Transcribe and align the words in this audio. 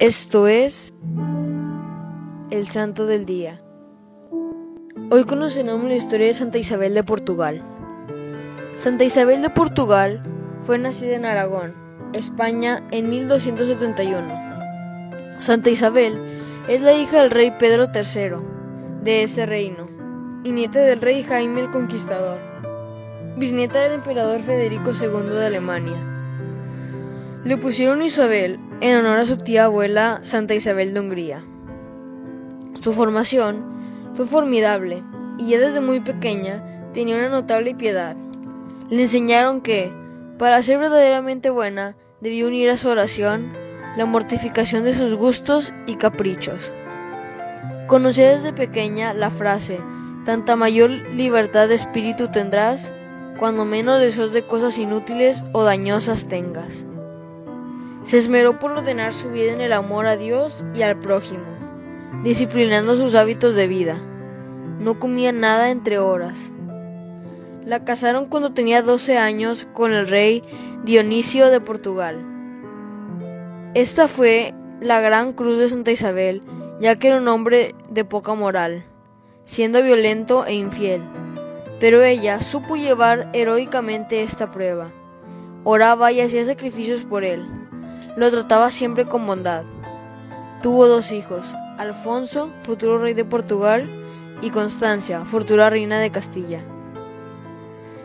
Esto 0.00 0.48
es 0.48 0.92
el 2.50 2.66
Santo 2.66 3.06
del 3.06 3.26
Día. 3.26 3.62
Hoy 5.12 5.22
conoceremos 5.22 5.84
la 5.84 5.94
historia 5.94 6.26
de 6.26 6.34
Santa 6.34 6.58
Isabel 6.58 6.94
de 6.94 7.04
Portugal. 7.04 7.62
Santa 8.74 9.04
Isabel 9.04 9.40
de 9.40 9.50
Portugal 9.50 10.20
fue 10.64 10.78
nacida 10.78 11.14
en 11.14 11.24
Aragón, 11.24 11.76
España, 12.12 12.82
en 12.90 13.08
1271. 13.08 15.38
Santa 15.38 15.70
Isabel 15.70 16.18
es 16.66 16.82
la 16.82 16.94
hija 16.94 17.22
del 17.22 17.30
rey 17.30 17.52
Pedro 17.56 17.86
III 17.94 18.44
de 19.04 19.22
ese 19.22 19.46
reino 19.46 19.88
y 20.42 20.50
nieta 20.50 20.80
del 20.80 21.00
rey 21.00 21.22
Jaime 21.22 21.60
el 21.60 21.70
Conquistador, 21.70 22.40
bisnieta 23.36 23.82
del 23.82 23.92
emperador 23.92 24.42
Federico 24.42 24.90
II 24.90 25.30
de 25.30 25.46
Alemania. 25.46 26.10
Le 27.44 27.56
pusieron 27.58 28.02
Isabel 28.02 28.58
en 28.84 28.98
honor 28.98 29.20
a 29.20 29.24
su 29.24 29.38
tía 29.38 29.64
abuela 29.64 30.20
Santa 30.24 30.54
Isabel 30.54 30.92
de 30.92 31.00
Hungría. 31.00 31.42
Su 32.82 32.92
formación 32.92 33.64
fue 34.12 34.26
formidable 34.26 35.02
y 35.38 35.48
ya 35.48 35.58
desde 35.58 35.80
muy 35.80 36.00
pequeña 36.00 36.90
tenía 36.92 37.16
una 37.16 37.30
notable 37.30 37.74
piedad. 37.74 38.14
Le 38.90 39.00
enseñaron 39.00 39.62
que, 39.62 39.90
para 40.38 40.60
ser 40.60 40.80
verdaderamente 40.80 41.48
buena, 41.48 41.96
debía 42.20 42.46
unir 42.46 42.68
a 42.68 42.76
su 42.76 42.90
oración 42.90 43.54
la 43.96 44.04
mortificación 44.04 44.84
de 44.84 44.92
sus 44.92 45.14
gustos 45.14 45.72
y 45.86 45.94
caprichos. 45.94 46.70
Conocía 47.86 48.34
desde 48.34 48.52
pequeña 48.52 49.14
la 49.14 49.30
frase, 49.30 49.80
tanta 50.26 50.56
mayor 50.56 50.90
libertad 50.90 51.68
de 51.68 51.76
espíritu 51.76 52.30
tendrás, 52.30 52.92
cuando 53.38 53.64
menos 53.64 53.98
deseos 53.98 54.34
de 54.34 54.42
cosas 54.42 54.76
inútiles 54.76 55.42
o 55.52 55.64
dañosas 55.64 56.26
tengas. 56.26 56.84
Se 58.04 58.18
esmeró 58.18 58.58
por 58.58 58.72
ordenar 58.72 59.14
su 59.14 59.30
vida 59.30 59.52
en 59.52 59.62
el 59.62 59.72
amor 59.72 60.06
a 60.06 60.18
Dios 60.18 60.62
y 60.74 60.82
al 60.82 61.00
prójimo, 61.00 61.46
disciplinando 62.22 62.98
sus 62.98 63.14
hábitos 63.14 63.54
de 63.54 63.66
vida. 63.66 63.96
No 64.78 64.98
comía 64.98 65.32
nada 65.32 65.70
entre 65.70 65.98
horas. 65.98 66.52
La 67.64 67.82
casaron 67.86 68.26
cuando 68.26 68.52
tenía 68.52 68.82
12 68.82 69.16
años 69.16 69.66
con 69.72 69.94
el 69.94 70.06
rey 70.06 70.42
Dionisio 70.84 71.48
de 71.48 71.62
Portugal. 71.62 72.22
Esta 73.72 74.06
fue 74.06 74.52
la 74.82 75.00
gran 75.00 75.32
cruz 75.32 75.58
de 75.58 75.70
Santa 75.70 75.90
Isabel, 75.90 76.42
ya 76.80 76.96
que 76.96 77.08
era 77.08 77.16
un 77.16 77.28
hombre 77.28 77.74
de 77.88 78.04
poca 78.04 78.34
moral, 78.34 78.84
siendo 79.44 79.82
violento 79.82 80.44
e 80.44 80.52
infiel. 80.52 81.00
Pero 81.80 82.02
ella 82.02 82.38
supo 82.40 82.76
llevar 82.76 83.30
heroicamente 83.32 84.22
esta 84.22 84.50
prueba. 84.50 84.92
Oraba 85.64 86.12
y 86.12 86.20
hacía 86.20 86.44
sacrificios 86.44 87.06
por 87.06 87.24
él. 87.24 87.63
Lo 88.16 88.30
trataba 88.30 88.70
siempre 88.70 89.06
con 89.06 89.26
bondad. 89.26 89.64
Tuvo 90.62 90.86
dos 90.86 91.12
hijos, 91.12 91.46
Alfonso, 91.78 92.50
futuro 92.62 92.98
rey 92.98 93.14
de 93.14 93.24
Portugal, 93.24 93.88
y 94.40 94.50
Constancia, 94.50 95.24
futura 95.24 95.70
reina 95.70 95.98
de 95.98 96.10
Castilla. 96.10 96.60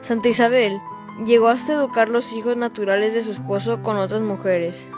Santa 0.00 0.28
Isabel 0.28 0.80
llegó 1.26 1.48
hasta 1.48 1.74
educar 1.74 2.08
los 2.08 2.32
hijos 2.32 2.56
naturales 2.56 3.14
de 3.14 3.22
su 3.22 3.32
esposo 3.32 3.82
con 3.82 3.96
otras 3.96 4.22
mujeres. 4.22 4.88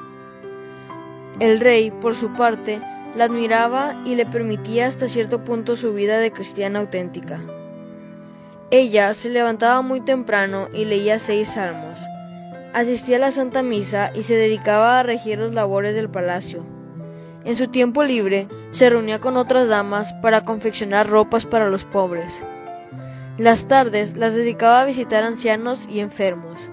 El 1.40 1.60
rey, 1.60 1.90
por 1.90 2.14
su 2.14 2.32
parte, 2.32 2.80
la 3.16 3.24
admiraba 3.24 4.00
y 4.04 4.14
le 4.14 4.26
permitía 4.26 4.86
hasta 4.86 5.08
cierto 5.08 5.44
punto 5.44 5.76
su 5.76 5.92
vida 5.92 6.18
de 6.18 6.32
cristiana 6.32 6.78
auténtica. 6.78 7.40
Ella 8.70 9.12
se 9.14 9.30
levantaba 9.30 9.82
muy 9.82 10.00
temprano 10.00 10.68
y 10.72 10.84
leía 10.84 11.18
seis 11.18 11.48
salmos. 11.48 12.00
Asistía 12.74 13.18
a 13.18 13.20
la 13.20 13.30
Santa 13.30 13.62
Misa 13.62 14.10
y 14.16 14.24
se 14.24 14.34
dedicaba 14.34 14.98
a 14.98 15.04
regir 15.04 15.38
los 15.38 15.54
labores 15.54 15.94
del 15.94 16.10
palacio. 16.10 16.66
En 17.44 17.54
su 17.54 17.68
tiempo 17.68 18.02
libre 18.02 18.48
se 18.70 18.90
reunía 18.90 19.20
con 19.20 19.36
otras 19.36 19.68
damas 19.68 20.12
para 20.14 20.44
confeccionar 20.44 21.08
ropas 21.08 21.46
para 21.46 21.70
los 21.70 21.84
pobres. 21.84 22.42
Las 23.38 23.68
tardes 23.68 24.16
las 24.16 24.34
dedicaba 24.34 24.80
a 24.80 24.84
visitar 24.86 25.22
ancianos 25.22 25.86
y 25.88 26.00
enfermos. 26.00 26.68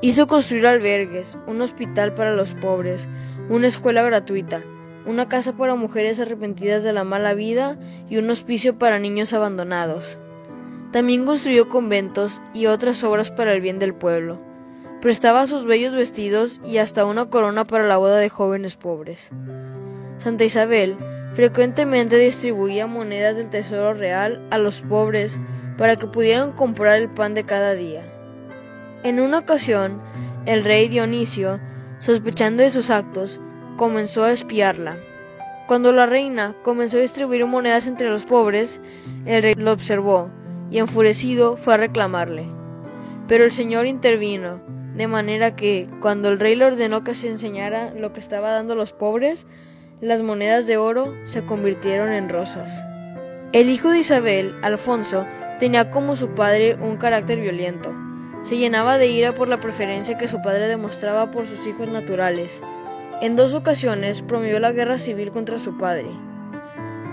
Hizo 0.00 0.26
construir 0.26 0.66
albergues, 0.66 1.38
un 1.46 1.60
hospital 1.60 2.12
para 2.14 2.34
los 2.34 2.54
pobres, 2.54 3.08
una 3.48 3.68
escuela 3.68 4.02
gratuita, 4.02 4.62
una 5.06 5.28
casa 5.28 5.56
para 5.56 5.76
mujeres 5.76 6.18
arrepentidas 6.18 6.82
de 6.82 6.92
la 6.92 7.04
mala 7.04 7.32
vida 7.34 7.78
y 8.10 8.16
un 8.16 8.28
hospicio 8.28 8.76
para 8.76 8.98
niños 8.98 9.32
abandonados. 9.32 10.18
También 10.90 11.26
construyó 11.26 11.68
conventos 11.68 12.40
y 12.52 12.66
otras 12.66 13.04
obras 13.04 13.30
para 13.30 13.52
el 13.52 13.60
bien 13.60 13.78
del 13.78 13.94
pueblo. 13.94 14.55
Prestaba 15.00 15.46
sus 15.46 15.66
bellos 15.66 15.94
vestidos 15.94 16.60
y 16.64 16.78
hasta 16.78 17.04
una 17.04 17.26
corona 17.26 17.66
para 17.66 17.86
la 17.86 17.98
boda 17.98 18.16
de 18.16 18.28
jóvenes 18.28 18.76
pobres. 18.76 19.30
Santa 20.18 20.44
Isabel 20.44 20.96
frecuentemente 21.34 22.16
distribuía 22.18 22.86
monedas 22.86 23.36
del 23.36 23.50
tesoro 23.50 23.92
real 23.92 24.40
a 24.50 24.56
los 24.56 24.80
pobres 24.80 25.38
para 25.76 25.96
que 25.96 26.06
pudieran 26.06 26.52
comprar 26.52 26.98
el 26.98 27.10
pan 27.10 27.34
de 27.34 27.44
cada 27.44 27.74
día. 27.74 28.02
En 29.02 29.20
una 29.20 29.40
ocasión, 29.40 30.00
el 30.46 30.64
rey 30.64 30.88
Dionisio, 30.88 31.60
sospechando 31.98 32.62
de 32.62 32.70
sus 32.70 32.90
actos, 32.90 33.38
comenzó 33.76 34.24
a 34.24 34.32
espiarla. 34.32 34.96
Cuando 35.66 35.92
la 35.92 36.06
reina 36.06 36.54
comenzó 36.62 36.96
a 36.96 37.00
distribuir 37.00 37.44
monedas 37.44 37.86
entre 37.86 38.08
los 38.08 38.24
pobres, 38.24 38.80
el 39.26 39.42
rey 39.42 39.54
lo 39.54 39.72
observó 39.72 40.30
y 40.70 40.78
enfurecido 40.78 41.56
fue 41.58 41.74
a 41.74 41.78
reclamarle. 41.78 42.46
Pero 43.28 43.44
el 43.44 43.52
Señor 43.52 43.86
intervino, 43.86 44.60
de 44.96 45.06
manera 45.08 45.56
que, 45.56 45.88
cuando 46.00 46.28
el 46.28 46.40
rey 46.40 46.56
le 46.56 46.64
ordenó 46.64 47.04
que 47.04 47.14
se 47.14 47.28
enseñara 47.28 47.92
lo 47.92 48.12
que 48.12 48.20
estaba 48.20 48.50
dando 48.50 48.74
los 48.74 48.92
pobres, 48.92 49.46
las 50.00 50.22
monedas 50.22 50.66
de 50.66 50.76
oro 50.78 51.14
se 51.24 51.44
convirtieron 51.44 52.12
en 52.12 52.28
rosas. 52.28 52.72
El 53.52 53.68
hijo 53.68 53.90
de 53.90 53.98
Isabel, 53.98 54.54
Alfonso, 54.62 55.26
tenía 55.58 55.90
como 55.90 56.16
su 56.16 56.30
padre 56.30 56.74
un 56.76 56.96
carácter 56.96 57.40
violento. 57.40 57.94
Se 58.42 58.56
llenaba 58.56 58.98
de 58.98 59.08
ira 59.08 59.34
por 59.34 59.48
la 59.48 59.60
preferencia 59.60 60.18
que 60.18 60.28
su 60.28 60.40
padre 60.42 60.68
demostraba 60.68 61.30
por 61.30 61.46
sus 61.46 61.66
hijos 61.66 61.88
naturales. 61.88 62.62
En 63.20 63.36
dos 63.36 63.54
ocasiones 63.54 64.22
promovió 64.22 64.60
la 64.60 64.72
guerra 64.72 64.98
civil 64.98 65.30
contra 65.30 65.58
su 65.58 65.76
padre. 65.78 66.08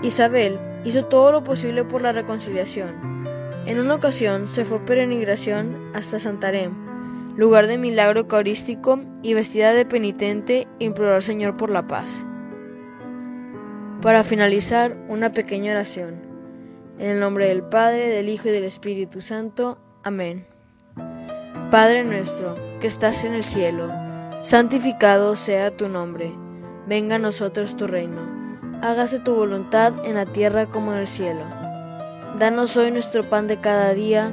Isabel 0.02 0.58
hizo 0.84 1.06
todo 1.06 1.32
lo 1.32 1.44
posible 1.44 1.84
por 1.84 2.02
la 2.02 2.12
reconciliación. 2.12 3.14
En 3.66 3.80
una 3.80 3.94
ocasión 3.94 4.46
se 4.46 4.66
fue 4.66 4.84
peregrinación 4.84 5.90
hasta 5.94 6.18
Santarém, 6.18 6.83
lugar 7.36 7.66
de 7.66 7.78
milagro 7.78 8.20
eucarístico, 8.20 9.00
y 9.22 9.34
vestida 9.34 9.72
de 9.72 9.86
penitente 9.86 10.68
imploró 10.78 11.14
al 11.14 11.22
Señor 11.22 11.56
por 11.56 11.70
la 11.70 11.86
paz. 11.86 12.24
Para 14.02 14.22
finalizar, 14.22 14.96
una 15.08 15.32
pequeña 15.32 15.72
oración. 15.72 16.22
En 16.98 17.10
el 17.10 17.20
nombre 17.20 17.48
del 17.48 17.62
Padre, 17.62 18.08
del 18.08 18.28
Hijo 18.28 18.48
y 18.48 18.52
del 18.52 18.64
Espíritu 18.64 19.20
Santo. 19.20 19.78
Amén. 20.02 20.46
Padre 21.70 22.04
nuestro, 22.04 22.56
que 22.80 22.86
estás 22.86 23.24
en 23.24 23.34
el 23.34 23.44
cielo, 23.44 23.90
santificado 24.42 25.34
sea 25.34 25.76
tu 25.76 25.88
nombre. 25.88 26.32
Venga 26.86 27.16
a 27.16 27.18
nosotros 27.18 27.76
tu 27.76 27.86
reino. 27.86 28.20
Hágase 28.82 29.18
tu 29.18 29.34
voluntad 29.34 29.94
en 30.04 30.14
la 30.14 30.26
tierra 30.26 30.66
como 30.66 30.92
en 30.92 30.98
el 30.98 31.08
cielo. 31.08 31.44
Danos 32.38 32.76
hoy 32.76 32.90
nuestro 32.90 33.28
pan 33.28 33.46
de 33.46 33.58
cada 33.60 33.94
día. 33.94 34.32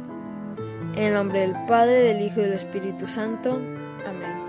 En 0.95 1.03
el 1.03 1.13
nombre 1.13 1.41
del 1.41 1.53
Padre, 1.67 2.01
del 2.01 2.21
Hijo 2.21 2.41
y 2.41 2.43
del 2.43 2.53
Espíritu 2.53 3.07
Santo. 3.07 3.61
Amén. 4.05 4.41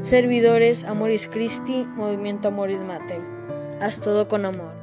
Servidores 0.00 0.84
Amoris 0.84 1.28
Christi, 1.28 1.84
Movimiento 1.84 2.48
Amoris 2.48 2.80
Mater. 2.80 3.20
Haz 3.80 4.00
todo 4.00 4.26
con 4.28 4.46
amor. 4.46 4.77